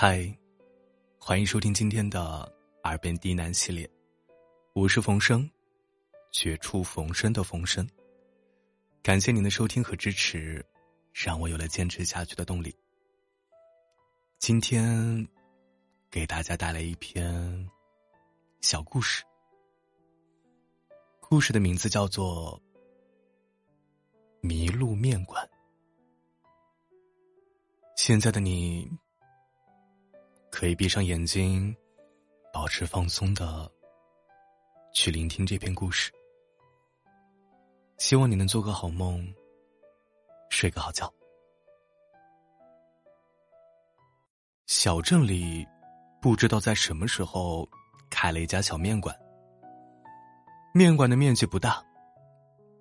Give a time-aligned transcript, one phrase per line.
[0.00, 0.32] 嗨，
[1.18, 2.22] 欢迎收听今天的
[2.84, 3.90] 耳边低喃系列，
[4.72, 5.50] 我是冯生，
[6.30, 7.84] 绝处逢生的冯生。
[9.02, 10.64] 感谢您的收听和支持，
[11.12, 12.72] 让我有了坚持下去的动力。
[14.38, 15.26] 今天
[16.08, 17.68] 给大家带来一篇
[18.60, 19.24] 小故事，
[21.18, 22.56] 故事的名字叫做
[24.46, 25.44] 《迷路面馆》。
[27.96, 28.88] 现在的你。
[30.50, 31.74] 可以闭上眼睛，
[32.52, 33.70] 保持放松的
[34.92, 36.10] 去聆听这篇故事。
[37.98, 39.32] 希望你能做个好梦，
[40.50, 41.12] 睡个好觉。
[44.66, 45.66] 小镇里，
[46.20, 47.68] 不知道在什么时候
[48.10, 49.16] 开了一家小面馆。
[50.74, 51.82] 面馆的面积不大，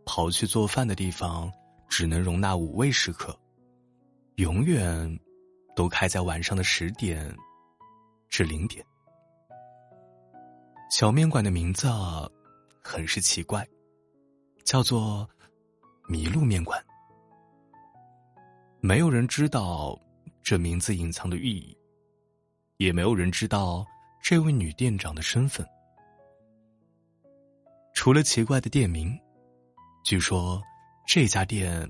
[0.06, 1.52] 跑去做饭的地方
[1.90, 3.38] 只能容纳五位食客，
[4.36, 5.20] 永远
[5.76, 7.36] 都开在晚上的十点。
[8.30, 8.86] 至零点。
[10.90, 11.88] 小面馆的名字
[12.82, 13.68] 很是奇怪，
[14.64, 15.28] 叫做
[16.08, 16.84] “迷路面馆”。
[18.80, 20.00] 没有人知道
[20.42, 21.78] 这名字隐藏的寓意，
[22.78, 23.86] 也没有人知道
[24.22, 25.68] 这位女店长的身份。
[27.94, 29.20] 除了奇怪的店名，
[30.04, 30.62] 据说
[31.06, 31.90] 这家店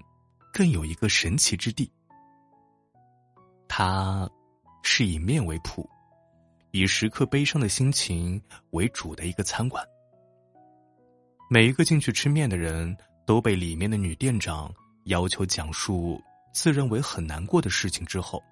[0.52, 1.92] 更有一个神奇之地，
[3.68, 4.28] 它
[4.82, 5.88] 是以面为铺。
[6.72, 9.84] 以时刻悲伤的心情为主的一个餐馆，
[11.50, 14.74] 每一个进去吃面的人都被里面的女店长
[15.06, 16.22] 要求讲述
[16.54, 18.44] 自认为很难过的事情之后，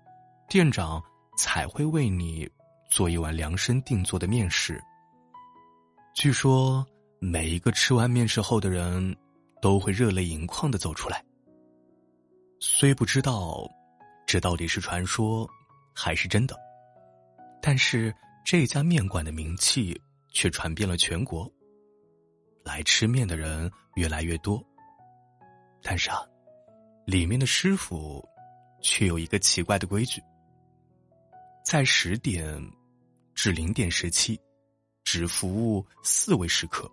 [0.48, 1.04] 店长
[1.38, 2.50] 才会为你
[2.90, 4.82] 做一碗量身定做的面食。
[6.16, 6.86] 据说
[7.20, 9.16] 每一个吃完面食后的人
[9.62, 11.24] 都会热泪盈眶的走出来。
[12.62, 13.70] 虽不知道
[14.26, 15.48] 这到底是传说
[15.94, 16.65] 还是真的。
[17.62, 20.00] 但是这家面馆的名气
[20.32, 21.52] 却传遍了全国。
[22.64, 24.60] 来吃面的人越来越多，
[25.84, 26.18] 但是啊，
[27.06, 28.28] 里面的师傅
[28.82, 30.20] 却有一个奇怪的规矩：
[31.64, 32.60] 在十点
[33.36, 34.40] 至零点时期，
[35.04, 36.92] 只服务四位食客，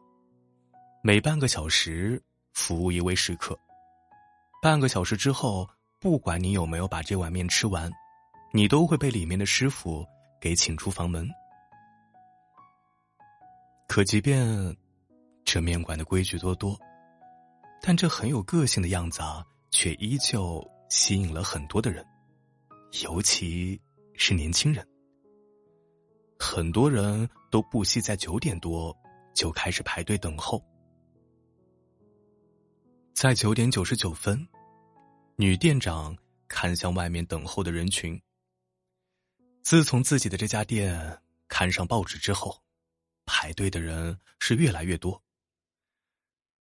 [1.03, 2.23] 每半个小时
[2.53, 3.59] 服务一位食客。
[4.61, 5.67] 半个小时之后，
[5.99, 7.91] 不管你有没有把这碗面吃完，
[8.53, 10.07] 你都会被里面的师傅。
[10.43, 11.31] 给请出房门，
[13.87, 14.77] 可即便
[15.45, 16.77] 这面馆的规矩多多，
[17.81, 22.05] 但这很有个性的样子啊，却依旧吸引了很多的人，
[23.05, 23.81] 尤其
[24.15, 24.85] 是年轻人。
[26.41, 28.93] 很多人都不惜在九点多
[29.33, 30.61] 就开始排队等候。
[33.15, 34.45] 在九点九十九分，
[35.37, 36.17] 女店长
[36.49, 38.21] 看向外面等候的人群。
[39.63, 41.19] 自从自己的这家店
[41.49, 42.61] 看上报纸之后，
[43.25, 45.23] 排队的人是越来越多。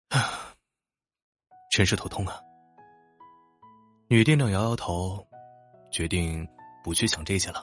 [0.08, 0.54] 啊，
[1.70, 2.40] 真是头痛啊！
[4.08, 5.24] 女店长摇摇头，
[5.92, 6.46] 决定
[6.82, 7.62] 不去想这些了。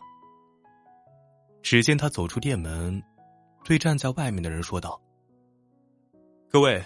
[1.62, 3.04] 只见她走出店门，
[3.64, 5.02] 对站在外面的人说道
[6.50, 6.84] ：“各位，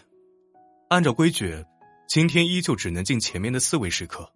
[0.89, 1.63] 按照规矩，
[2.07, 4.31] 今天依旧只能进前面的四位食客，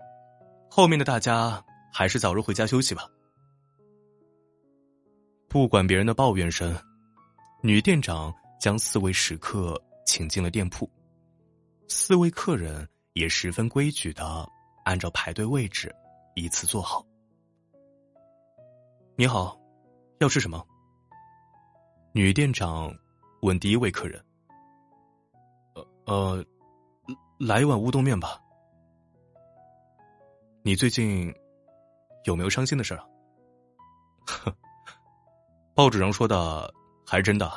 [0.69, 3.07] 后面的大家还是早日回家休息吧。”
[5.53, 6.75] 不管别人的抱怨声，
[7.61, 10.89] 女店长将四位食客请进了店铺。
[11.87, 14.49] 四位客人也十分规矩的
[14.83, 15.95] 按照排队位置
[16.33, 17.05] 依次坐好。
[19.15, 19.55] 你好，
[20.17, 20.65] 要吃什么？
[22.13, 22.91] 女店长
[23.43, 24.19] 问第一位客人。
[25.75, 26.45] 呃呃，
[27.39, 28.41] 来一碗乌冬面吧。
[30.63, 31.31] 你最近
[32.23, 33.05] 有没有伤心的事啊？
[34.25, 34.51] 呵。
[35.75, 36.71] 报纸上说的
[37.03, 37.51] 还真的，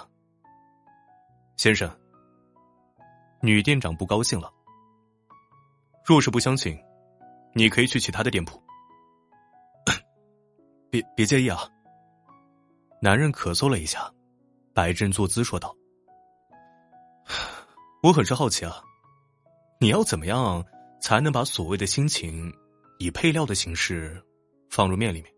[1.56, 1.90] 先生。
[3.42, 4.50] 女店长不高兴了。
[6.02, 6.78] 若是不相信，
[7.52, 8.58] 你可以去其他的店铺。
[10.88, 11.68] 别别介意啊。
[13.02, 14.10] 男人咳嗽了一下，
[14.72, 15.76] 摆正坐姿说道
[18.02, 18.82] ：“我很是好奇啊，
[19.78, 20.64] 你要怎么样
[21.02, 22.50] 才能把所谓的心情
[22.98, 24.24] 以配料的形式
[24.70, 25.30] 放入面里面？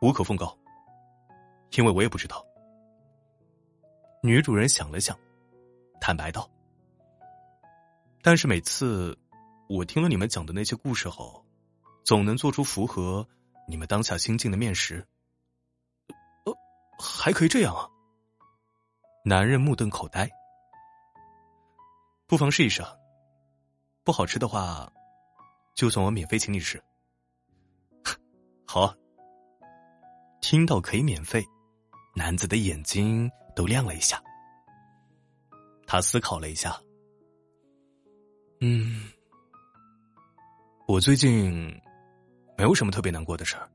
[0.00, 0.56] 无可奉告。”
[1.72, 2.44] 因为我也不知道。
[4.22, 5.18] 女主人想了想，
[6.00, 6.50] 坦白道
[8.22, 9.18] ：“但是每次
[9.68, 11.44] 我听了你们讲的那些故事后，
[12.04, 13.26] 总能做出符合
[13.66, 15.06] 你们当下心境的面食。
[16.44, 16.54] 呃，
[16.98, 17.88] 还可以这样啊！”
[19.24, 20.30] 男人目瞪口呆。
[22.26, 22.82] 不妨试一试！
[24.04, 24.92] 不好吃的话，
[25.74, 26.82] 就算我免费请你吃。
[28.66, 28.94] 好啊，
[30.40, 31.44] 听到可以免费，
[32.14, 34.22] 男子的眼睛都亮了一下。
[35.86, 36.80] 他思考了一下，
[38.60, 39.10] 嗯，
[40.86, 41.50] 我最近
[42.56, 43.68] 没有什么特别难过的事儿。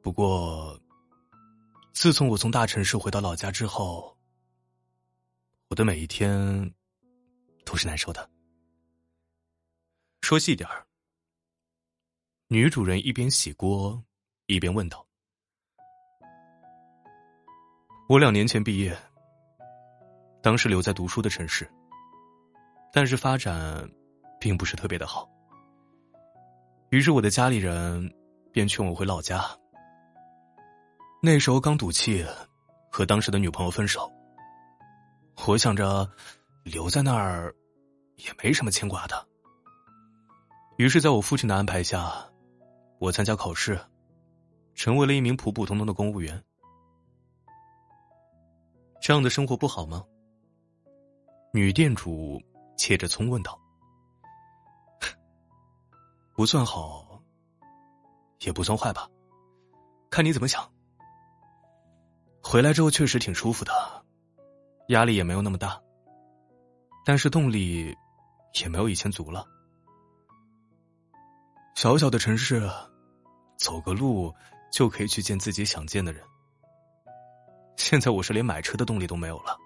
[0.00, 0.80] 不过，
[1.92, 4.16] 自从我从大城市回到老家之后，
[5.68, 6.74] 我的每一天
[7.66, 8.30] 都是难受的。
[10.22, 10.86] 说细点儿，
[12.48, 14.02] 女主人一边洗锅
[14.46, 15.06] 一边问道
[18.12, 18.94] ：“我两年前毕业。”
[20.42, 21.66] 当时留在读书的城市，
[22.92, 23.88] 但是发展
[24.38, 25.26] 并不是特别的好。
[26.90, 28.12] 于是我的家里人
[28.52, 29.42] 便劝我回老家。
[31.22, 32.22] 那时候刚赌气，
[32.90, 34.12] 和当时的女朋友分手。
[35.46, 36.06] 我想着
[36.64, 37.54] 留在那儿
[38.16, 39.26] 也没什么牵挂的。
[40.76, 42.12] 于是，在我父亲的安排下，
[42.98, 43.80] 我参加考试，
[44.74, 46.44] 成为了一名普普通通的公务员。
[49.02, 50.04] 这样的生活不好吗？
[51.52, 52.40] 女店主
[52.78, 53.60] 切着葱问道
[56.36, 57.20] ：“不算好，
[58.42, 59.08] 也不算坏吧，
[60.08, 60.72] 看你怎么想。
[62.40, 63.72] 回来之后确实挺舒服的，
[64.90, 65.82] 压力也没有那么大，
[67.04, 67.92] 但是动力
[68.60, 69.44] 也没有以前足了。
[71.74, 72.70] 小小的城市，
[73.58, 74.32] 走个路
[74.72, 76.24] 就可以去见自己想见的人，
[77.76, 79.56] 现在我是连买车的动力都没有了。”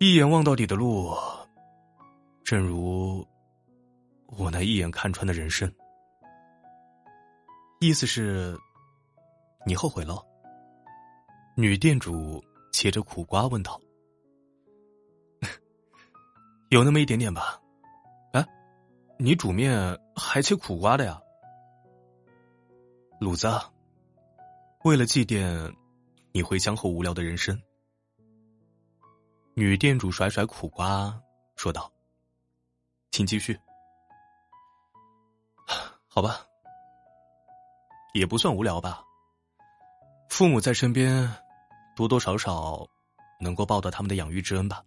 [0.00, 1.14] 一眼望到底的路，
[2.44, 3.26] 正如
[4.26, 5.72] 我那一眼看穿的人生。
[7.80, 8.58] 意思是，
[9.66, 10.20] 你后悔了？
[11.56, 12.42] 女店主
[12.72, 13.80] 切着苦瓜问道
[16.70, 17.60] ：“有那么一点点吧。”
[18.32, 18.44] 啊，
[19.18, 21.20] 你煮面还切苦瓜的呀？
[23.20, 23.48] 鲁子，
[24.82, 25.72] 为了祭奠
[26.36, 27.56] 你回乡后无聊的人生。
[29.54, 31.16] 女店主甩甩苦瓜，
[31.54, 31.88] 说道
[33.12, 33.56] ：“请继续。
[36.08, 36.44] 好吧，
[38.14, 39.04] 也不算无聊吧。
[40.28, 41.32] 父母在身边，
[41.94, 42.84] 多多少少
[43.40, 44.82] 能够报答他们的养育之恩吧。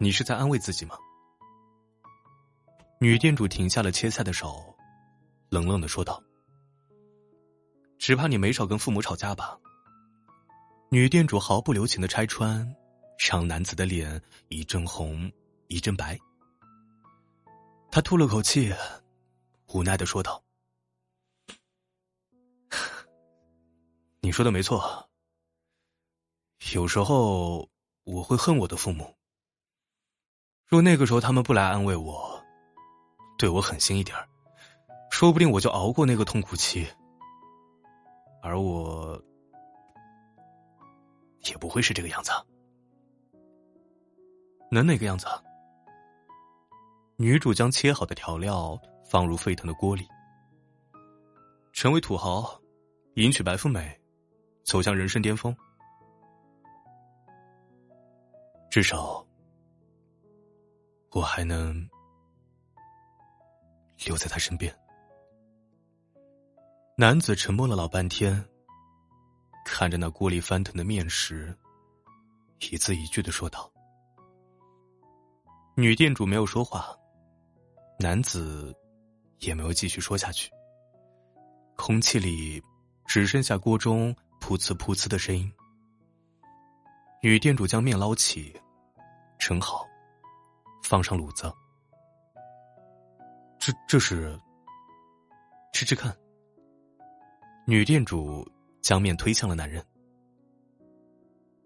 [0.00, 0.96] 你是在安慰自己吗？”
[2.98, 4.74] 女店主停下了切菜的手，
[5.50, 6.18] 冷冷的说道
[7.98, 9.58] ：“只怕你没少跟父母吵架吧。”
[10.90, 12.74] 女店主毫不留情的拆穿，
[13.18, 15.30] 让男子的脸一阵红
[15.66, 16.18] 一阵白。
[17.90, 18.72] 他吐了口气，
[19.74, 20.42] 无奈的说道
[24.20, 25.08] ：“你说的没错，
[26.72, 27.68] 有时候
[28.04, 29.14] 我会恨我的父母。
[30.66, 32.42] 若那个时候他们不来安慰我，
[33.38, 34.16] 对我狠心一点
[35.10, 36.86] 说不定我就熬过那个痛苦期。
[38.42, 39.20] 而我……”
[41.48, 42.32] 也不会是这个样子，
[44.70, 45.26] 能哪个样子？
[47.16, 50.06] 女主将切好的调料放入沸腾的锅里，
[51.72, 52.60] 成为土豪，
[53.14, 53.98] 迎娶白富美，
[54.62, 55.56] 走向人生巅峰。
[58.70, 59.26] 至少，
[61.12, 61.88] 我还能
[64.04, 64.77] 留在他身边。
[67.00, 68.44] 男子沉默了老半天。
[69.64, 71.56] 看着那锅里翻腾的面食，
[72.58, 73.70] 一字一句的说道
[75.78, 76.88] ：“女店主没有说话，
[78.00, 78.74] 男子
[79.38, 80.50] 也没有继续说下去。
[81.76, 82.60] 空气里
[83.06, 85.48] 只剩下锅中噗呲噗呲的声音。
[87.22, 88.52] 女店主将面捞起，
[89.38, 89.86] 盛好，
[90.82, 91.48] 放上卤子。
[93.56, 94.36] 这这是
[95.72, 96.12] 吃吃看。
[97.68, 98.44] 女店主。”
[98.80, 99.84] 将面推向了男人。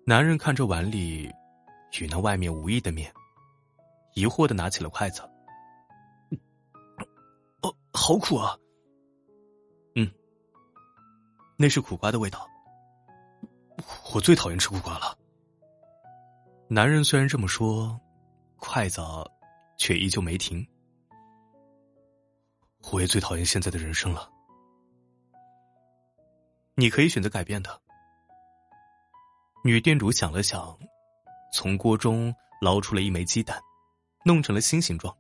[0.05, 1.31] 男人看着碗里
[2.01, 3.13] 与那外面无异的面，
[4.15, 5.21] 疑惑的拿起了筷子。
[7.61, 8.59] 哦，好苦啊！
[9.95, 10.11] 嗯，
[11.57, 12.49] 那是苦瓜的味道。
[14.13, 15.17] 我最讨厌吃苦瓜了。
[16.67, 18.01] 男人虽然这么说，
[18.57, 19.01] 筷子
[19.79, 20.67] 却依旧没停。
[22.91, 24.29] 我也最讨厌现在的人生了。
[26.75, 27.81] 你可以选择改变的。
[29.65, 30.77] 女店主想了想，
[31.53, 33.61] 从锅中捞出了一枚鸡蛋，
[34.25, 35.15] 弄成了心形状。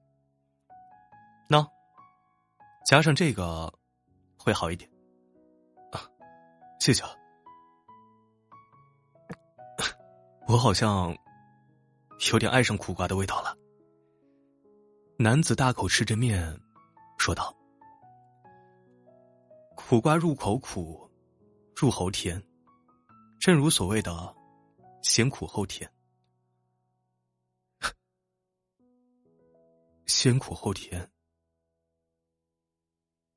[1.48, 1.66] 那，
[2.86, 3.72] 加上这个，
[4.36, 4.90] 会好一点。
[5.92, 6.00] 啊，
[6.80, 7.04] 谢谢。
[10.48, 11.16] 我好像
[12.32, 13.56] 有点爱上苦瓜的味道了。
[15.18, 16.58] 男子大口吃着面，
[17.18, 17.54] 说道
[19.76, 21.01] ：“苦瓜入口苦，
[21.82, 22.40] 入喉甜，
[23.40, 24.36] 正如所谓的
[25.02, 25.92] “先苦后甜”。
[30.06, 31.10] 先苦后甜，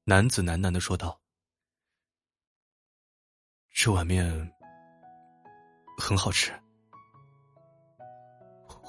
[0.04, 1.20] 男子喃喃的说道
[3.74, 4.54] ：“这碗面
[5.98, 6.54] 很好吃，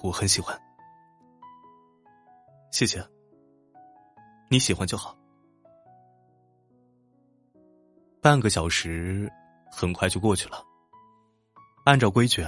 [0.02, 0.54] 我很喜欢。
[2.70, 3.02] 谢谢，
[4.50, 5.16] 你喜欢就好。”
[8.20, 9.32] 半个小时
[9.78, 10.64] 很快就过去了。
[11.85, 12.42] 按照规矩，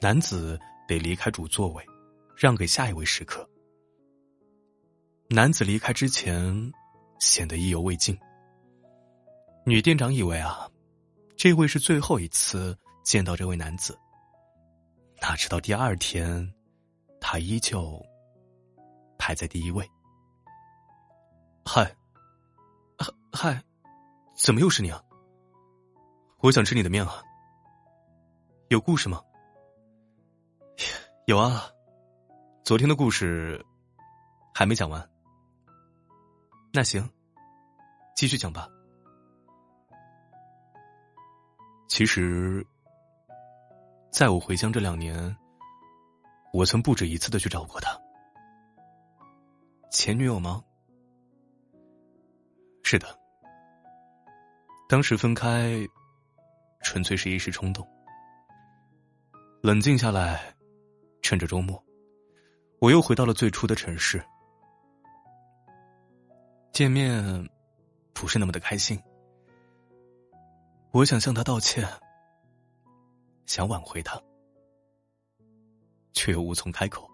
[0.00, 1.84] 男子得离开主座位，
[2.34, 3.46] 让给下一位食客。
[5.28, 6.72] 男子离开之前，
[7.20, 8.18] 显得意犹未尽。
[9.66, 10.66] 女店长以为啊，
[11.36, 12.74] 这位是最后一次
[13.04, 13.98] 见到这位男子。
[15.20, 16.50] 哪知道第二天，
[17.20, 18.02] 他依旧
[19.18, 19.86] 排在第一位。
[21.66, 21.94] 嗨，
[23.34, 23.62] 嗨。
[24.34, 25.02] 怎么又是你啊？
[26.40, 27.22] 我想吃你的面啊。
[28.68, 29.20] 有故事吗？
[31.26, 31.68] 有啊，
[32.64, 33.64] 昨天的故事
[34.54, 35.10] 还没讲完。
[36.72, 37.10] 那行，
[38.14, 38.68] 继续讲吧。
[41.88, 42.64] 其实，
[44.12, 45.36] 在我回乡这两年，
[46.52, 47.98] 我曾不止一次的去找过他。
[49.90, 50.62] 前女友吗？
[52.84, 53.08] 是的。
[54.88, 55.86] 当时分开，
[56.80, 57.86] 纯粹是一时冲动。
[59.62, 60.54] 冷静下来，
[61.20, 61.82] 趁着周末，
[62.80, 64.24] 我又回到了最初的城市。
[66.72, 67.48] 见面
[68.12, 69.00] 不是那么的开心，
[70.92, 71.86] 我想向他道歉，
[73.46, 74.20] 想挽回他，
[76.12, 77.10] 却又无从开口。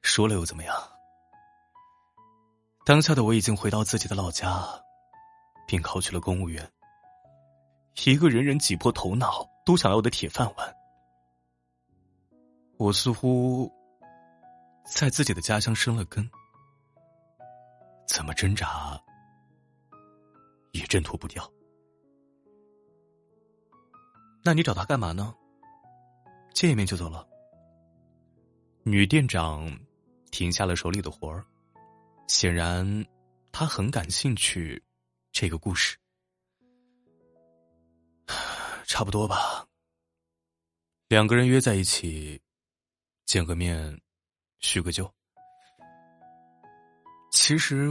[0.00, 0.74] 说了又怎么样？
[2.86, 4.66] 当下的我已经回到自己的老家，
[5.70, 6.68] 并考取了公务员。
[8.04, 10.76] 一个人人挤破头脑都想要的铁饭碗，
[12.76, 13.70] 我似乎
[14.84, 16.28] 在自己的家乡生了根，
[18.04, 19.00] 怎么挣扎
[20.72, 21.48] 也挣脱不掉。
[24.42, 25.32] 那你找他干嘛呢？
[26.52, 27.24] 见一面就走了？
[28.82, 29.70] 女店长
[30.32, 31.46] 停下了手里的活儿。
[32.26, 33.06] 显然，
[33.52, 34.82] 他很感兴趣
[35.40, 35.96] 这个故事。
[38.86, 39.66] 差不多吧。
[41.08, 42.38] 两个人约在一起，
[43.24, 43.98] 见个面，
[44.58, 45.10] 叙个旧。
[47.32, 47.88] 其实，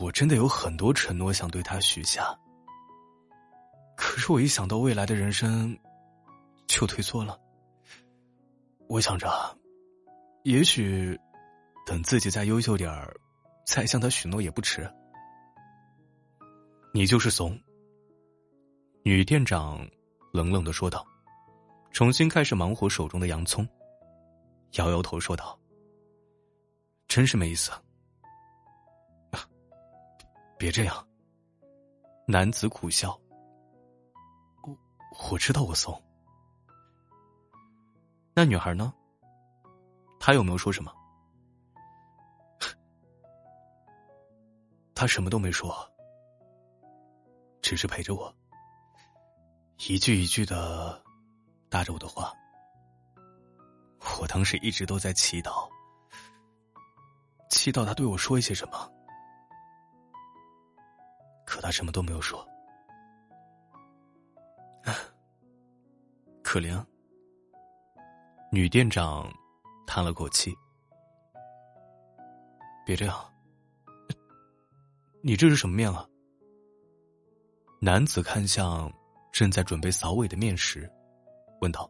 [0.00, 2.36] 我真的有很多承诺想对他许下。
[3.96, 5.78] 可是我一想到未来的人生，
[6.66, 7.40] 就退缩了。
[8.88, 9.56] 我想着，
[10.42, 11.16] 也许
[11.86, 13.16] 等自己再优秀点儿。
[13.64, 14.92] 再向他许诺也不迟。
[16.98, 17.56] 你就是怂。
[19.04, 19.88] 女店长
[20.32, 21.06] 冷冷的说道，
[21.92, 23.64] 重新开始忙活手中的洋葱，
[24.72, 25.56] 摇摇头说道
[27.06, 27.70] ：“真是没意思。”
[30.58, 31.08] 别这样。
[32.26, 33.16] 男子苦笑。
[34.64, 34.76] 我
[35.30, 36.02] 我知道我怂。
[38.34, 38.92] 那女孩呢？
[40.18, 40.92] 她有没有说什么？
[44.96, 45.72] 他什么都没说，
[47.68, 48.34] 只是陪着我，
[49.86, 51.04] 一句一句的
[51.68, 52.32] 搭着我的话。
[54.18, 55.68] 我当时一直都在祈祷，
[57.50, 58.90] 祈祷他对我说一些什么，
[61.44, 62.42] 可他什么都没有说。
[66.42, 66.82] 可怜，
[68.50, 69.30] 女店长
[69.86, 70.56] 叹了口气，
[72.86, 73.14] 别这样。
[75.20, 76.08] 你这是什么面啊？
[77.80, 78.92] 男子看向
[79.30, 80.90] 正在准备扫尾的面食，
[81.60, 81.88] 问道：“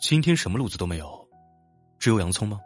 [0.00, 1.28] 今天什么卤子都没有，
[1.98, 2.58] 只有洋葱吗？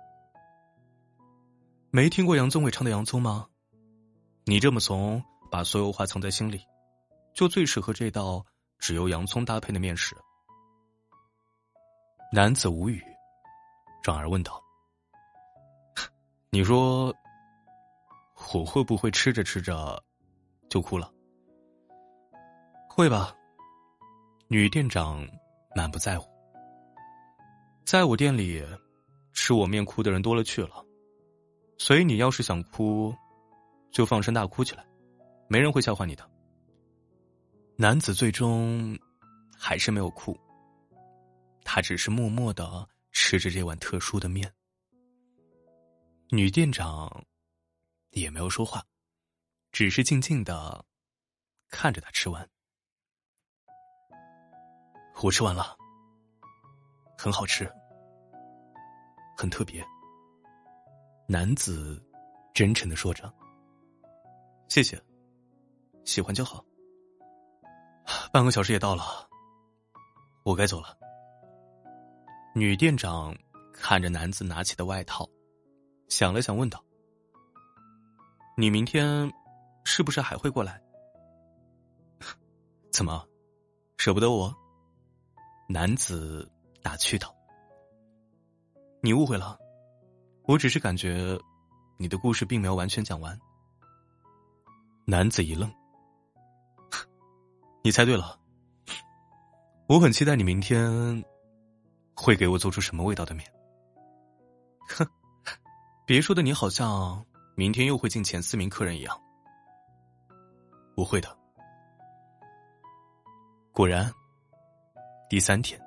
[1.91, 3.49] 没听过杨宗纬唱的《洋葱》吗？
[4.45, 6.65] 你这么怂，把所有话藏在心里，
[7.35, 8.47] 就最适合这道
[8.79, 10.15] 只由洋葱搭配的面食。”
[12.33, 13.03] 男子无语，
[14.01, 14.63] 转而问道
[16.51, 17.13] ：“你说？”
[18.55, 20.01] 我会不会吃着吃着
[20.71, 21.13] 就哭了？
[22.99, 23.33] 会吧。
[24.49, 25.25] 女店长
[25.77, 26.29] 满不在乎。
[27.85, 28.61] 在我店里
[29.33, 30.85] 吃我面哭的人多了去了，
[31.79, 33.15] 所以你要是想哭，
[33.93, 34.85] 就放声大哭起来，
[35.49, 36.29] 没人会笑话你的。
[37.77, 38.99] 男子最终
[39.57, 40.37] 还是没有哭，
[41.63, 44.53] 他只是默默的吃着这碗特殊的面。
[46.31, 47.25] 女店长。
[48.13, 48.83] 也没有说话，
[49.71, 50.85] 只是静静的
[51.69, 52.49] 看着他吃完。
[55.23, 55.77] 我吃完了，
[57.19, 57.69] 很好吃，
[59.37, 59.85] 很特别。
[61.27, 62.01] 男子
[62.55, 63.33] 真诚的说着
[64.69, 65.01] ：“谢谢，
[66.05, 66.65] 喜欢就好。”
[68.33, 69.29] 半个小时也到了，
[70.45, 70.97] 我该走了。
[72.55, 73.37] 女店长
[73.73, 75.29] 看着男子拿起的外套，
[76.09, 76.83] 想了想，问道
[78.57, 79.31] ：“你明天
[79.85, 80.81] 是不是还会过来？
[82.93, 83.27] 怎么，
[83.97, 84.55] 舍不得我？”
[85.71, 86.51] 男子
[86.83, 87.35] 打趣道
[89.05, 89.59] ：“你误会了，
[90.45, 91.39] 我只是感觉
[91.99, 93.39] 你的故事并没有完全讲完。”
[95.05, 95.71] 男子一愣
[97.85, 98.41] ：“你猜对了，
[99.91, 101.23] 我很期待你明天
[102.17, 103.47] 会给我做出什么味道的面。”
[104.97, 105.07] 哼，
[106.07, 107.23] 别说的你好像
[107.55, 109.21] 明天又会进前四名客人一样。
[110.97, 111.39] 不会的，
[113.71, 114.11] 果然。
[115.29, 115.79] 第三天，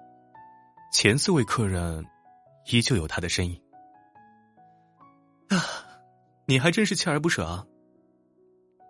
[0.93, 2.05] 前四位客人
[2.67, 3.59] 依旧有他的身影。
[5.49, 5.57] 啊，
[6.45, 7.65] 你还真是锲而不舍啊！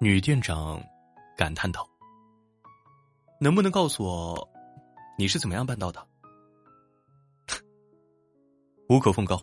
[0.01, 0.84] 女店长
[1.38, 1.88] 感叹道
[3.39, 4.50] ：“能不能告诉我，
[5.17, 6.05] 你是怎么样办到的？”
[8.89, 9.41] 无可奉告。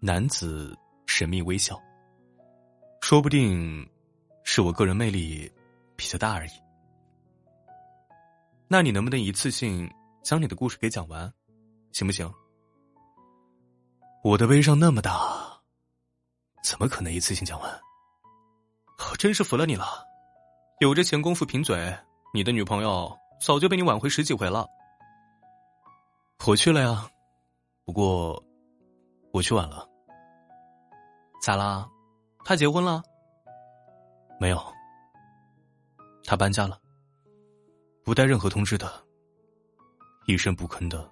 [0.00, 1.80] 男子神秘微笑，
[3.02, 3.88] 说不定
[4.42, 5.48] 是我个人魅力
[5.94, 6.50] 比较大而已。
[8.72, 11.32] 那你能不能一次性将你的故事给讲完，
[11.90, 12.32] 行不行？
[14.22, 15.60] 我的悲伤那么大，
[16.62, 17.80] 怎么可能一次性讲完？
[19.10, 19.84] 我真是服了你了，
[20.78, 21.92] 有这闲工夫贫嘴，
[22.32, 23.12] 你的女朋友
[23.44, 24.64] 早就被你挽回十几回了。
[26.46, 27.10] 我去了呀，
[27.84, 28.40] 不过
[29.32, 29.84] 我去晚了。
[31.42, 31.90] 咋啦？
[32.44, 33.02] 他结婚了？
[34.38, 34.62] 没有，
[36.24, 36.78] 他搬家了。
[38.02, 39.06] 不带任何通知的，
[40.26, 41.08] 一声不吭的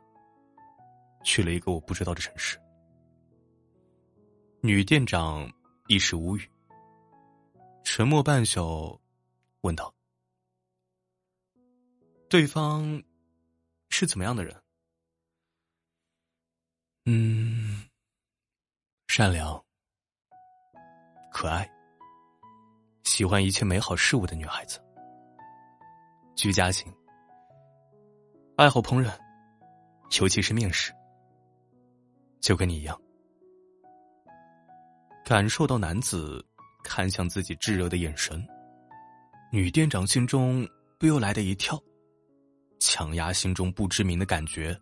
[1.23, 2.59] 去了一个我不知道的城市。
[4.61, 5.49] 女店长
[5.87, 6.51] 一时无语，
[7.85, 9.01] 沉默半宿，
[9.61, 9.95] 问道
[12.29, 13.03] ：“对方
[13.91, 14.61] 是怎么样的人
[17.07, 17.89] ？”“嗯，
[19.07, 19.65] 善良、
[21.31, 21.71] 可爱，
[23.05, 24.83] 喜欢一切美好事物的女孩子。”
[26.39, 26.87] 居家型，
[28.57, 29.13] 爱好烹饪，
[30.21, 30.93] 尤其是面食，
[32.39, 32.97] 就跟你一样。
[35.25, 36.41] 感受到男子
[36.85, 38.41] 看向自己炙热的眼神，
[39.51, 40.65] 女店长心中
[40.97, 41.77] 不由来的一跳，
[42.79, 44.79] 强压心中不知名的感觉。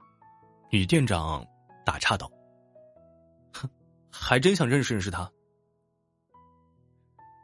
[0.71, 1.43] 女店长
[1.87, 2.31] 打岔道
[3.55, 3.67] ：“哼，
[4.13, 5.33] 还真想认识认识他。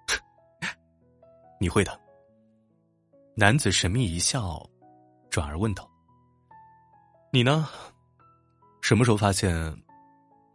[1.59, 1.98] 你会的。”
[3.35, 4.62] 男子神秘一笑，
[5.31, 5.90] 转而问道
[7.33, 7.66] ：“你呢？
[8.83, 9.75] 什么时候发现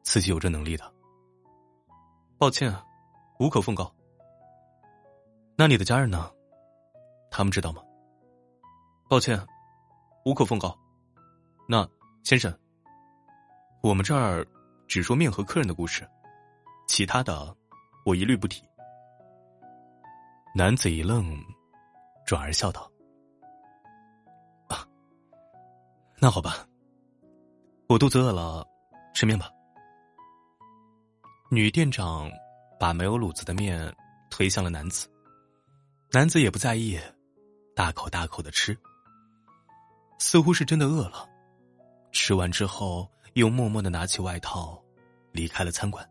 [0.03, 0.93] 自己有这能力的？”
[2.37, 2.71] 抱歉，
[3.39, 3.91] 无可奉告。
[5.55, 6.31] 那你的家人呢？
[7.31, 7.81] 他们知道吗？
[9.09, 9.43] 抱歉，
[10.23, 10.77] 无可奉告。
[11.67, 11.89] 那
[12.23, 12.55] 先生，
[13.81, 14.45] 我们这儿
[14.87, 16.07] 只说面和客人的故事，
[16.87, 17.57] 其他的
[18.05, 18.63] 我一律不提。
[20.53, 21.35] 男子一愣。
[22.27, 22.91] 转而笑道
[24.67, 24.85] ：“啊，
[26.19, 26.67] 那好吧，
[27.87, 28.67] 我肚子饿了，
[29.13, 29.49] 吃面吧。”
[31.49, 32.29] 女店长
[32.77, 33.95] 把没有卤子的面
[34.29, 35.07] 推向了男子，
[36.11, 36.99] 男子也不在意，
[37.73, 38.77] 大口大口的吃，
[40.19, 41.25] 似乎是真的饿了。
[42.11, 44.77] 吃完之后，又默默的拿起外套，
[45.31, 46.05] 离开了餐馆。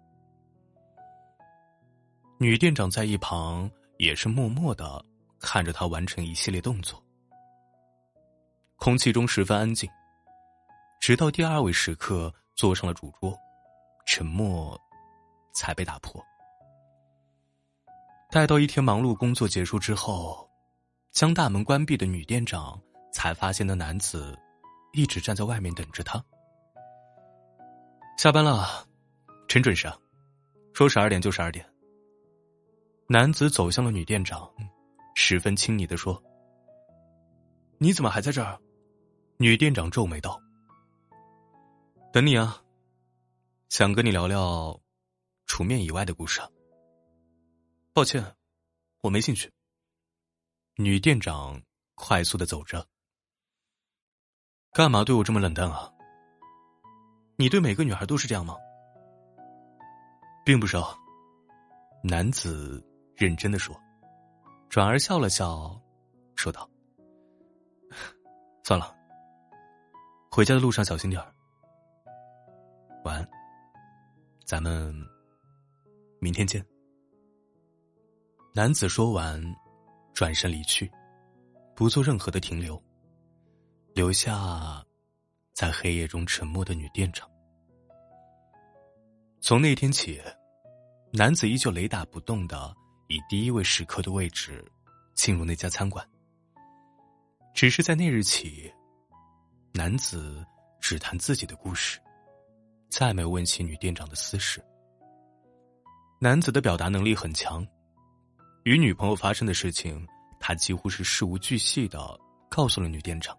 [2.39, 5.05] 女店长在一旁也是默默的。
[5.47, 7.01] 看着他完成一系列动作，
[8.75, 9.89] 空气中十分安静，
[11.01, 13.33] 直到第二位食客坐上了主桌，
[14.07, 14.77] 沉默
[15.55, 16.21] 才被打破。
[18.29, 20.51] 待到一天忙碌工作结束之后，
[21.13, 22.77] 将大门关闭的女店长
[23.13, 24.37] 才发现那男子
[24.95, 26.23] 一直站在外面等着她。
[28.19, 28.85] 下班了，
[29.47, 29.97] 真准时啊，
[30.75, 31.65] 说十二点就十二点。
[33.07, 34.51] 男子走向了女店长。
[35.19, 36.23] 十分亲昵的说
[37.81, 38.61] ：“你怎么还在这儿？”
[39.41, 40.39] 女店长皱眉道
[42.13, 42.63] ：“等你啊，
[43.71, 44.79] 想跟你聊聊
[45.47, 46.43] 除面以外的故事。”
[47.95, 48.37] 抱歉，
[49.01, 49.51] 我没兴趣。
[50.77, 51.63] 女店长
[51.95, 52.87] 快速的走着，
[54.73, 55.91] 干嘛对我这么冷淡啊？
[57.37, 58.55] 你对每个女孩都是这样吗？
[60.45, 60.77] 并不是。
[62.03, 63.75] 男子认真的说。
[64.69, 65.81] 转而笑了笑，
[66.35, 66.69] 说道
[68.63, 68.95] ：“算了，
[70.31, 71.23] 回家的路上小心点。
[73.05, 73.29] 晚安，
[74.45, 74.95] 咱们
[76.21, 76.65] 明天见。”
[78.53, 79.43] 男子说完，
[80.13, 80.91] 转身离去，
[81.75, 82.83] 不做任何的停留，
[83.95, 84.85] 留下
[85.53, 87.31] 在黑夜中沉默的女店长。
[89.41, 90.21] 从那天起，
[91.13, 92.75] 男子依旧雷打不动的
[93.09, 94.65] 以第一位食客的位置
[95.15, 96.07] 进入那家餐馆。
[97.55, 98.73] 只是在那日起，
[99.73, 100.45] 男子
[100.81, 101.99] 只谈自己的故事，
[102.91, 104.63] 再没问起女店长的私事。
[106.21, 107.67] 男子的表达能力很强，
[108.65, 110.07] 与女朋友发生的事情，
[110.39, 111.99] 他几乎是事无巨细的
[112.49, 113.37] 告诉了女店长。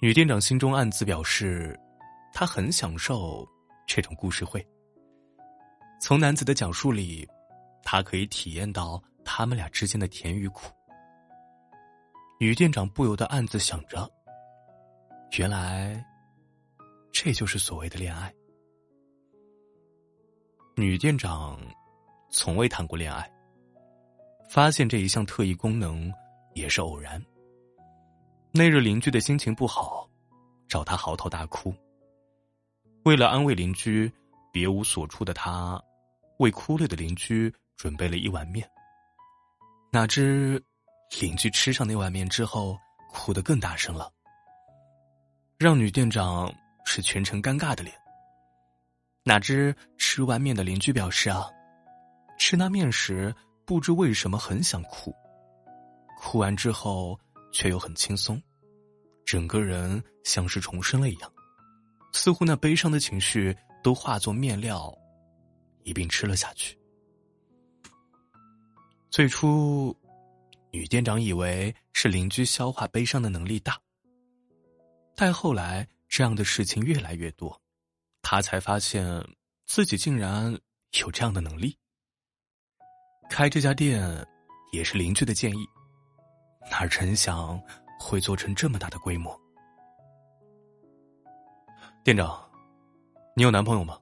[0.00, 1.78] 女店长心中暗自表示，
[2.32, 3.46] 她很享受。
[3.86, 4.64] 这种故事会，
[6.00, 7.28] 从男子的讲述里，
[7.82, 10.72] 他可以体验到他们俩之间的甜与苦。
[12.38, 14.10] 女店长不由得暗自想着：
[15.38, 16.04] 原来，
[17.12, 18.32] 这就是所谓的恋爱。
[20.76, 21.60] 女店长
[22.30, 23.30] 从未谈过恋爱，
[24.48, 26.10] 发现这一项特异功能
[26.54, 27.22] 也是偶然。
[28.52, 30.08] 那日邻居的心情不好，
[30.66, 31.74] 找她嚎啕大哭。
[33.04, 34.10] 为了安慰邻居，
[34.52, 35.82] 别无所处的他，
[36.38, 38.70] 为哭累的邻居准备了一碗面。
[39.90, 40.62] 哪知，
[41.18, 42.78] 邻居吃上那碗面之后，
[43.10, 44.12] 哭得更大声了，
[45.58, 47.96] 让女店长是全程尴尬的脸。
[49.24, 51.48] 哪知吃完面的邻居表示啊，
[52.38, 55.10] 吃那面时不知为什么很想哭，
[56.18, 57.18] 哭完之后
[57.50, 58.38] 却又很轻松，
[59.24, 61.32] 整个人像是重生了一样。
[62.12, 64.94] 似乎那悲伤的情绪都化作面料，
[65.82, 66.78] 一并吃了下去。
[69.10, 69.94] 最初，
[70.70, 73.76] 女店长以为是邻居消化悲伤的能力大，
[75.16, 77.60] 但后来这样的事情越来越多，
[78.22, 79.04] 她才发现
[79.66, 80.56] 自己竟然
[81.00, 81.76] 有这样的能力。
[83.28, 84.24] 开这家店
[84.72, 85.66] 也是邻居的建议，
[86.70, 87.60] 哪成想
[87.98, 89.36] 会做成这么大的规模。
[92.04, 92.48] 店长，
[93.34, 93.98] 你有男朋友吗？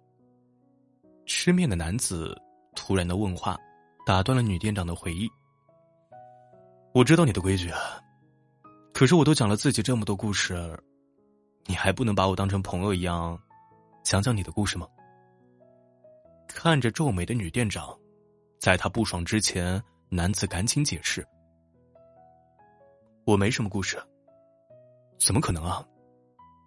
[1.24, 2.38] 吃面的男子
[2.74, 3.58] 突然的问话，
[4.08, 5.30] 打断了女店长的回忆。
[6.94, 8.02] 我知道你的规矩啊，
[8.94, 10.82] 可是我都讲了自己这么多故事，
[11.66, 13.38] 你还不能把我当成朋友一样，
[14.02, 14.88] 讲讲你的故事吗？
[16.48, 17.94] 看着皱眉的女店长，
[18.58, 21.22] 在她不爽之前，男子赶紧解释
[23.26, 24.02] ：“我没什么故事。”
[25.20, 25.86] 怎么可能啊？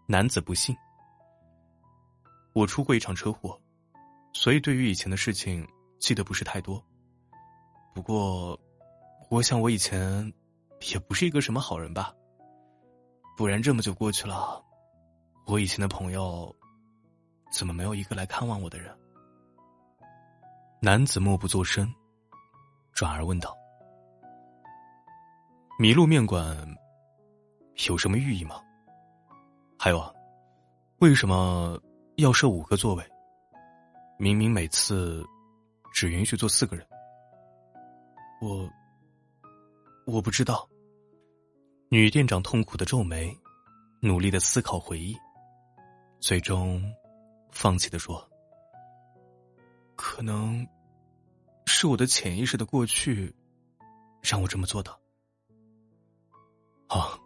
[0.05, 0.77] 男子不信。
[2.53, 3.59] 我出过一场车祸，
[4.31, 6.79] 所以对于以前的事情记得不是太多。
[7.93, 8.59] 不过，
[9.29, 10.33] 我想我以前
[10.91, 12.13] 也不是一个什么好人吧。
[13.37, 14.63] 不然这么久过去了，
[15.45, 16.55] 我以前的朋友
[17.51, 18.95] 怎么没有一个来看望我的人？
[20.81, 21.93] 男子默不作声，
[22.93, 23.55] 转而问道
[25.79, 26.57] ：“麋鹿面馆
[27.87, 28.61] 有什么寓意吗？
[29.77, 30.13] 还有啊，
[30.99, 31.79] 为什么？”
[32.17, 33.03] 要设五个座位，
[34.19, 35.25] 明明每次
[35.91, 36.85] 只允许坐四个人。
[38.41, 38.67] 我
[40.07, 40.67] 我不知道。
[41.89, 43.37] 女店长痛苦的皱眉，
[44.01, 45.15] 努力的思考回忆，
[46.19, 46.81] 最终
[47.51, 48.27] 放弃的说
[49.95, 50.65] ：“可能
[51.67, 53.31] 是我的潜意识的过去
[54.21, 54.97] 让我这么做的。”
[56.87, 57.19] 好，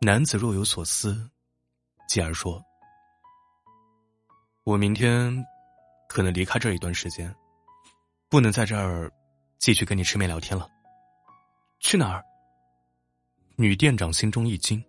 [0.00, 1.28] 男子若有所思，
[2.06, 2.62] 继而说。
[4.62, 5.34] 我明天
[6.08, 7.34] 可能离开这一段时间，
[8.28, 9.10] 不能在这儿
[9.62, 10.68] 继续跟你吃面聊天了。
[11.78, 12.20] 去哪儿？
[13.54, 14.84] 女店长心中一惊，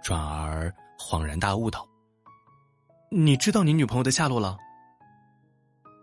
[0.00, 1.84] 转而恍然大悟道
[3.10, 4.56] ：“你知道你女朋友的下落了？”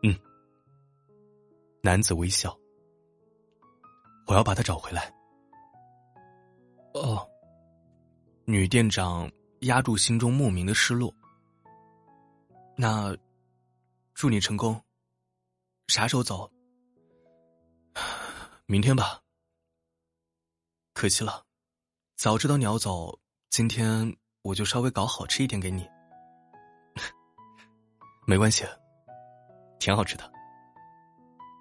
[0.03, 0.13] 嗯。
[1.81, 2.53] 男子微笑
[4.27, 5.09] ：“我要把她找回来。”
[6.93, 7.25] 哦。
[8.43, 11.15] 女店长压住心中莫名的失落。
[12.75, 13.15] 那，
[14.13, 14.77] 祝你成功。
[15.87, 16.51] 啥时候走？
[18.65, 19.19] 明天吧。
[20.93, 21.43] 可惜了，
[22.15, 25.87] 早知道你要走，今天我就稍微搞好吃一点给你。
[28.25, 28.63] 没关系，
[29.79, 30.31] 挺好吃的。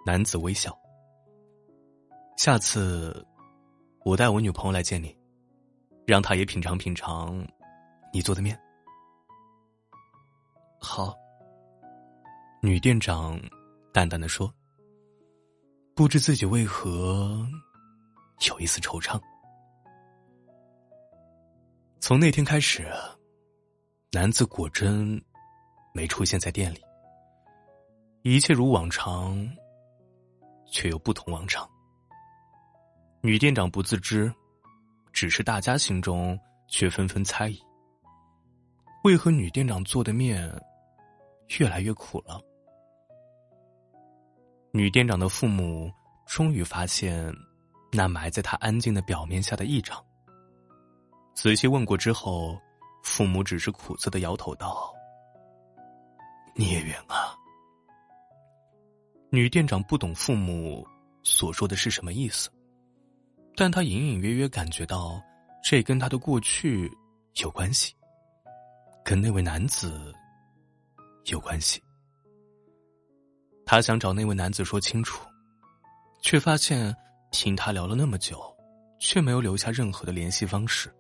[0.07, 0.77] 男子微笑。
[2.37, 3.27] 下次，
[4.05, 5.16] 我带我女朋友来见你，
[6.07, 7.47] 让她也品尝品尝
[8.12, 8.59] 你做的面。
[10.81, 11.14] 好，
[12.61, 13.40] 女店长
[13.92, 14.53] 淡淡的说
[15.95, 17.47] ：“不知自己为何
[18.49, 19.21] 有一丝惆怅。
[22.01, 22.91] 从那天开始，
[24.11, 25.23] 男子果真
[25.93, 26.81] 没出现在店里，
[28.23, 29.39] 一切如往常，
[30.67, 31.69] 却又不同往常。
[33.21, 34.33] 女店长不自知，
[35.13, 37.63] 只是大家心中却纷纷猜疑：
[39.05, 40.51] 为何女店长做的面
[41.59, 42.41] 越来越苦了？
[44.75, 45.93] 女店长的父母
[46.27, 47.31] 终于发现
[47.93, 50.03] 那埋在她安静的表面下的异常。
[51.35, 52.59] 仔细问过之后，
[53.05, 54.91] 父母只是苦涩的摇头道
[56.57, 57.37] ：“孽缘啊。”
[59.29, 60.87] 女店长不懂父母
[61.23, 62.51] 所说的是什么意思，
[63.55, 65.23] 但她隐隐约约感觉到
[65.63, 66.91] 这跟她的过去
[67.43, 67.95] 有关系，
[69.05, 70.15] 跟那位男子
[71.27, 71.83] 有关系。
[73.73, 75.27] 他想找那位男子说清楚，
[76.21, 76.95] 却发现
[77.31, 78.55] 听他聊了那么久，
[78.99, 80.95] 却没有留下任何的联系方式。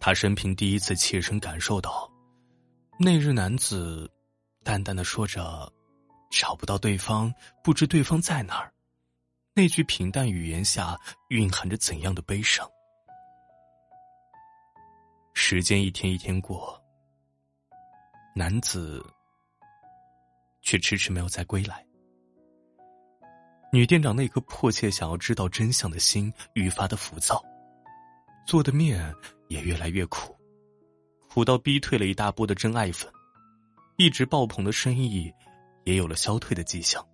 [0.00, 2.10] 他生平第一次切身感受到，
[2.98, 4.10] 那日男子
[4.64, 5.72] 淡淡的说着
[6.32, 8.72] “找不到对方，不知对方在哪儿”，
[9.54, 12.68] 那句平淡语言下蕴含着怎样的悲伤。
[15.34, 16.76] 时间一天一天过，
[18.34, 19.00] 男子。
[20.70, 21.84] 却迟迟没有再归来。
[23.72, 27.44] 女店长那颗迫切想要知道真相的心愈发的浮躁，
[28.46, 29.12] 做的面
[29.48, 30.32] 也越来越苦，
[31.28, 33.12] 苦到逼退了一大波的真爱粉，
[33.96, 35.28] 一直爆棚的生意
[35.86, 37.04] 也有了消退的迹象。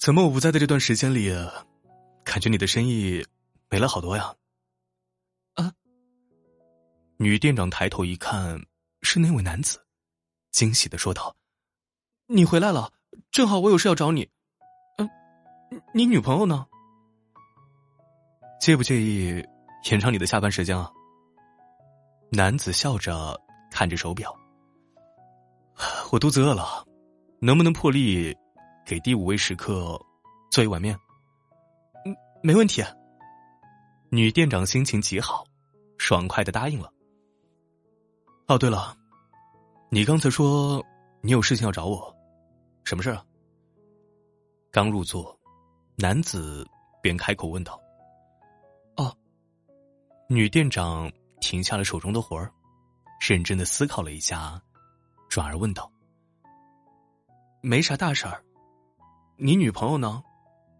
[0.00, 1.32] 怎么我不在的这段时间里，
[2.24, 3.24] 感觉你的生意
[3.70, 4.34] 没了好多呀？
[5.52, 5.72] 啊！
[7.16, 8.60] 女店长抬头一看，
[9.02, 9.80] 是那位男子。
[10.54, 11.34] 惊喜的说道
[12.30, 12.92] ：“你回来了，
[13.32, 14.30] 正好我有事要找你。
[14.98, 15.10] 嗯，
[15.92, 16.64] 你女朋友呢？
[18.60, 19.44] 介不介意
[19.90, 20.92] 延长你的下班时间啊？”
[22.30, 23.36] 男子笑着
[23.68, 24.32] 看着手表
[26.12, 26.86] ：“我肚子饿了，
[27.40, 28.32] 能不能破例
[28.86, 30.00] 给第五位食客
[30.52, 30.96] 做一碗面
[32.06, 32.14] ？”“嗯，
[32.44, 32.80] 没问题。”
[34.08, 35.44] 女店长心情极好，
[35.98, 36.92] 爽快的答应了。
[38.46, 38.96] 哦，对了。
[39.94, 40.84] 你刚才说
[41.20, 42.12] 你有事情要找我，
[42.82, 43.24] 什么事啊？
[44.72, 45.38] 刚入座，
[45.94, 46.66] 男子
[47.00, 47.80] 便开口问道
[48.98, 49.16] ：“哦。”
[50.28, 51.08] 女店长
[51.40, 52.52] 停下了手中的活儿，
[53.20, 54.60] 认真的思考了一下，
[55.28, 55.88] 转而问道
[57.62, 58.42] ：“没啥大事儿，
[59.36, 60.20] 你女朋友呢？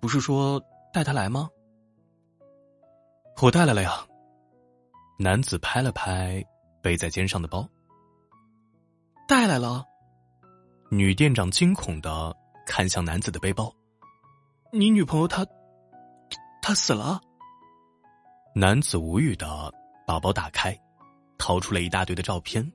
[0.00, 0.60] 不是说
[0.92, 1.48] 带她来吗？”
[3.40, 4.04] 我带来了呀。
[5.20, 6.44] 男子拍了拍
[6.82, 7.64] 背在肩上的包。
[9.26, 9.82] 带来了，
[10.90, 13.74] 女店长惊恐的看向男子的背包。
[14.70, 15.46] 你女朋友她，
[16.60, 17.18] 她死了。
[18.54, 19.72] 男子无语的
[20.06, 20.78] 把包打开，
[21.38, 22.70] 掏出了一大堆的照片。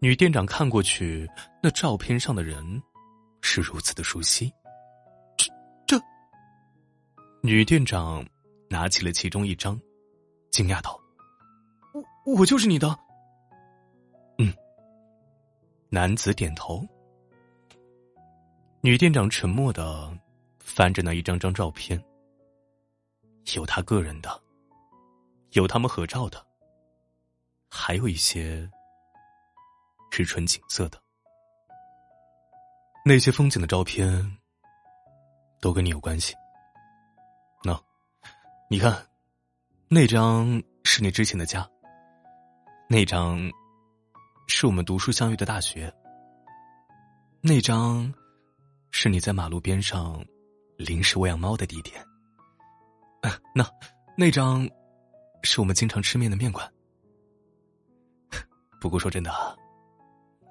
[0.00, 1.28] 女店长看过去，
[1.62, 2.82] 那照片上的人
[3.42, 4.50] 是如此的熟悉。
[5.36, 5.52] 这
[5.86, 6.02] 这，
[7.42, 8.24] 女店长
[8.70, 9.78] 拿起了其中一张，
[10.50, 10.98] 惊讶道
[12.24, 12.98] ：“我我就是你的。”
[15.90, 16.86] 男子点头，
[18.82, 20.12] 女店长沉默的
[20.58, 21.98] 翻着那一张张照片，
[23.54, 24.42] 有他个人的，
[25.52, 26.44] 有他们合照的，
[27.70, 28.70] 还有一些
[30.10, 31.00] 是纯景色的。
[33.02, 34.36] 那些风景的照片
[35.58, 36.34] 都跟你有关系。
[37.64, 37.80] 那，
[38.68, 38.94] 你看，
[39.88, 41.66] 那张是你之前的家，
[42.90, 43.50] 那张。
[44.48, 45.92] 是我们读书相遇的大学。
[47.40, 48.12] 那张，
[48.90, 50.24] 是你在马路边上
[50.76, 52.04] 临时喂养猫的地点。
[53.54, 53.64] 那，
[54.16, 54.68] 那张，
[55.44, 56.68] 是我们经常吃面的面馆。
[58.80, 59.30] 不过说真的，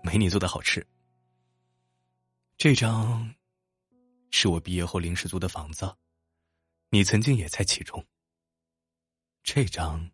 [0.03, 0.85] 没你做的好吃。
[2.55, 3.33] 这张，
[4.31, 5.91] 是我毕业后临时租的房子，
[6.91, 8.05] 你曾经也在其中。
[9.43, 10.09] 这张，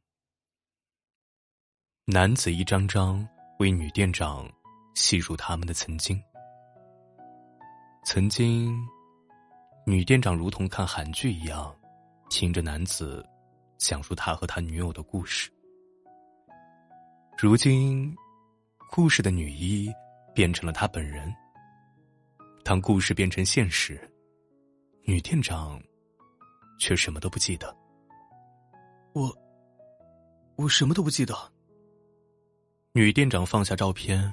[2.06, 3.28] 男子一张张。
[3.64, 4.46] 为女店长
[4.94, 6.22] 细数他们的曾经。
[8.04, 8.78] 曾经，
[9.86, 11.74] 女店长如同看韩剧一样，
[12.30, 13.26] 听着男子
[13.78, 15.50] 讲述他和他女友的故事。
[17.38, 18.14] 如今，
[18.92, 19.90] 故事的女一
[20.36, 21.34] 变成了他本人。
[22.66, 23.98] 当故事变成现实，
[25.04, 25.82] 女店长
[26.82, 27.74] 却什么都不记得。
[29.14, 29.34] 我，
[30.58, 31.53] 我什么都不记得。
[32.96, 34.32] 女店长放下照片，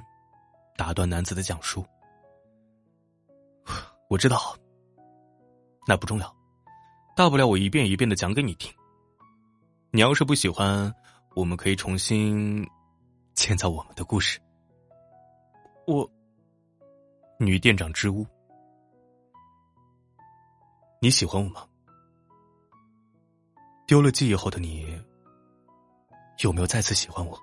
[0.77, 1.83] 打断男子的讲述
[4.07, 4.55] ：“我知道，
[5.87, 6.35] 那不重要，
[7.15, 8.71] 大不了我一遍一遍的讲给你听。
[9.89, 10.93] 你要是不喜欢，
[11.35, 12.63] 我们可以重新
[13.33, 14.39] 建造我们的故事。
[15.87, 16.07] 我，
[17.39, 18.23] 女店长支吾，
[20.99, 21.67] 你喜欢我吗？
[23.87, 25.01] 丢了记忆后的你，
[26.43, 27.35] 有没有再次喜欢我？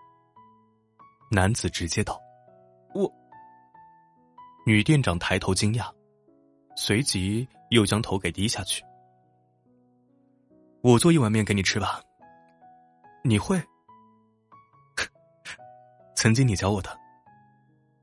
[1.30, 2.20] 男子直接道
[2.94, 3.10] ：“我。”
[4.66, 5.90] 女店长抬头惊讶，
[6.76, 8.84] 随即又将头给低下去。
[10.82, 12.00] 我做一碗面给你吃吧。
[13.24, 13.60] 你会？
[16.14, 16.98] 曾经你教我的。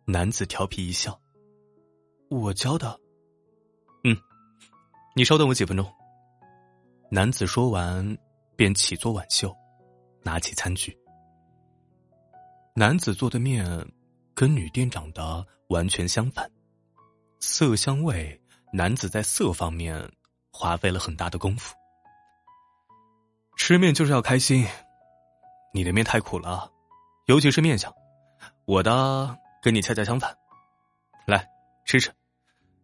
[0.06, 1.20] 男子调皮一笑。
[2.30, 3.00] 我教的。
[4.04, 4.16] 嗯，
[5.16, 5.86] 你稍等我几分钟。
[7.10, 8.18] 男子说完，
[8.56, 9.56] 便起坐挽袖，
[10.24, 10.98] 拿起餐具。
[12.78, 13.66] 男子做的面
[14.34, 16.52] 跟女店长的完全相反，
[17.40, 18.38] 色香味，
[18.74, 20.12] 男子在色方面
[20.52, 21.74] 花费了很大的功夫。
[23.56, 24.68] 吃面就是要开心。
[25.74, 26.70] 你的面太苦了，
[27.28, 27.94] 尤其是面相，
[28.66, 30.36] 我的跟你恰恰相反。
[31.26, 31.48] 来
[31.86, 32.12] 吃吃，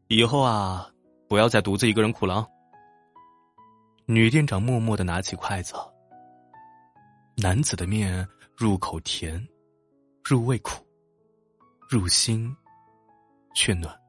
[0.08, 0.90] 以后啊，
[1.28, 2.48] 不要再独自一个人苦了。
[4.06, 5.74] 女店长默默的拿起筷子。
[7.36, 8.26] 男子的面
[8.56, 9.46] 入口甜，
[10.24, 10.86] 入味苦，
[11.90, 12.56] 入心
[13.56, 14.00] 却暖。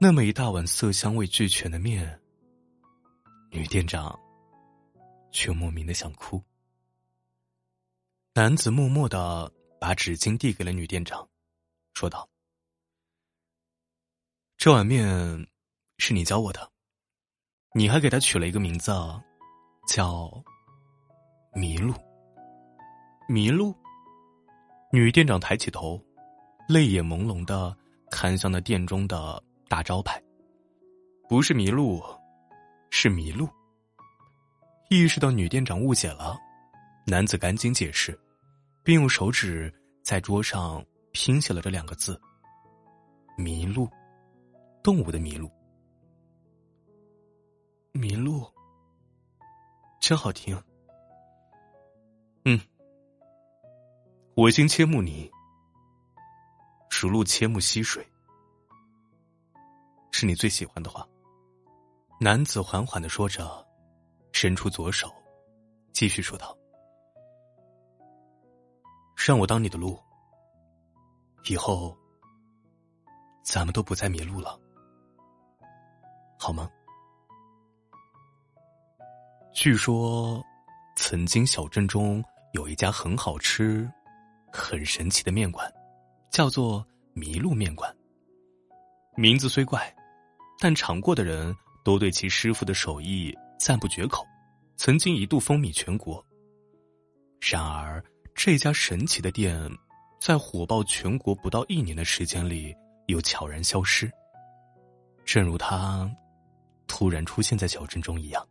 [0.00, 2.20] 那么一大碗色香味俱全的面，
[3.50, 4.16] 女店长
[5.32, 6.40] 却莫名的想哭。
[8.34, 11.28] 男子默默的把纸巾递给了女店长，
[11.94, 12.28] 说道
[14.56, 15.48] ：“这碗面
[15.96, 16.70] 是你教我的，
[17.72, 18.92] 你还给他取了一个名字，
[19.88, 20.30] 叫
[21.54, 21.92] 麋鹿。
[23.28, 23.74] 麋鹿。”
[24.90, 26.00] 女店长抬起头，
[26.68, 27.76] 泪眼朦胧的
[28.10, 30.22] 看向那店中的大招牌，
[31.28, 32.02] 不是麋鹿，
[32.90, 33.48] 是麋鹿。
[34.90, 36.38] 意识到女店长误解了，
[37.06, 38.18] 男子赶紧解释。
[38.88, 39.70] 并用手指
[40.02, 42.18] 在桌上拼写了这两个字
[43.36, 43.86] ：“麋鹿，
[44.82, 45.46] 动物的麋鹿。”
[47.92, 48.50] 麋鹿，
[50.00, 50.58] 真好听。
[52.46, 52.58] 嗯，
[54.38, 55.28] 我心切慕你，
[56.88, 58.08] 如鹿切慕溪水，
[60.12, 61.04] 是你最喜欢的话。
[62.20, 63.66] 男子缓缓的说着，
[64.30, 65.12] 伸出左手，
[65.92, 66.56] 继续说道。
[69.16, 70.00] 让我当你的路，
[71.48, 71.98] 以后
[73.42, 74.56] 咱们都不再迷路了，
[76.38, 76.70] 好吗？
[79.52, 80.40] 据说，
[80.94, 82.22] 曾经小镇中
[82.52, 83.90] 有一家很好吃、
[84.58, 85.72] 很神奇的面馆，
[86.30, 87.94] 叫做麋鹿面馆。
[89.16, 89.94] 名字虽怪，
[90.58, 94.26] 但尝过的人都对其师傅的手艺赞不绝口，
[94.76, 96.24] 曾经一度风靡全国。
[97.40, 98.04] 然而。
[98.40, 99.60] 这家神奇的店，
[100.20, 102.72] 在火爆全国不到一年的时间里，
[103.08, 104.08] 又悄然消失。
[105.24, 106.08] 正如它
[106.86, 108.48] 突然出现在小镇中一样。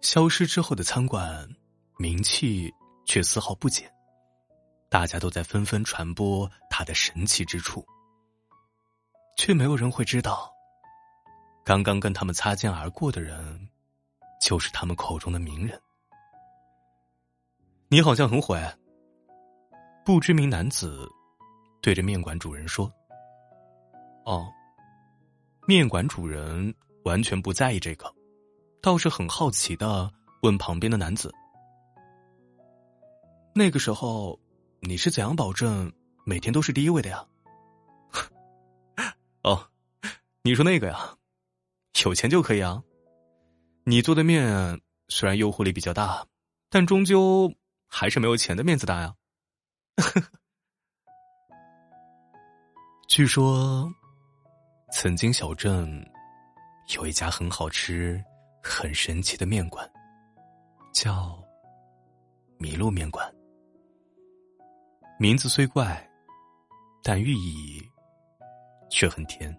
[0.00, 1.46] 消失之后的餐馆，
[1.98, 2.72] 名气
[3.04, 3.92] 却丝毫不减，
[4.90, 7.86] 大家都在纷纷传播它的神奇之处，
[9.36, 10.52] 却没有人会知道，
[11.64, 13.68] 刚刚跟他们擦肩而过的人，
[14.42, 15.80] 就是他们口中的名人。
[17.88, 18.58] 你好像很火。
[20.04, 21.08] 不知名男子
[21.80, 22.92] 对着面馆主人说
[24.26, 24.52] ：“哦。”
[25.68, 26.74] 面馆主人
[27.04, 28.12] 完全不在意这个，
[28.82, 30.10] 倒是很好奇的
[30.42, 31.32] 问旁边的男子
[33.54, 34.36] ：“那个时候
[34.80, 35.92] 你是怎样保证
[36.24, 37.26] 每天都是第一位的呀？”
[39.42, 39.68] 哦，
[40.42, 41.16] 你说那个呀，
[42.04, 42.82] 有钱就可以啊。
[43.84, 46.26] 你做的面虽然诱惑力比较大，
[46.68, 47.52] 但终究。
[47.92, 49.12] 还是没有钱的面子大呀！
[53.08, 53.92] 据说，
[54.92, 56.08] 曾经小镇
[56.94, 58.24] 有一家很好吃、
[58.62, 59.90] 很神奇的面馆，
[60.92, 61.36] 叫
[62.60, 63.28] 麋鹿面馆。
[65.20, 66.10] 名字虽怪，
[67.02, 67.86] 但寓意
[68.88, 69.54] 却很甜。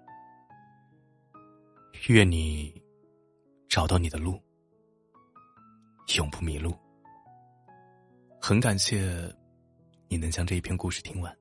[2.08, 2.74] 愿你
[3.70, 4.42] 找到你的路，
[6.18, 6.76] 永不迷路。
[8.42, 9.32] 很感谢
[10.08, 11.38] 你能将这一篇故事听完，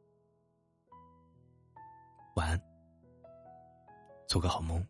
[2.37, 2.61] 晚安，
[4.29, 4.87] 做个好梦。